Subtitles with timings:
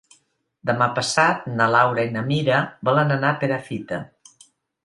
[0.69, 4.05] Demà passat na Laura i na Mira volen anar a Perafita.